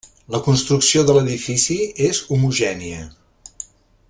La 0.35 0.39
construcció 0.45 1.03
de 1.09 1.15
l'edifici 1.17 1.77
és 2.09 2.25
homogènia. 2.37 3.07